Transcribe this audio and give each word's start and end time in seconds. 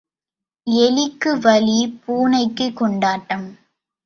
எலிக்கு 0.67 1.31
வலி, 1.39 1.77
பூனைக்குக் 2.05 2.75
கொண்டாட்டம். 2.75 3.47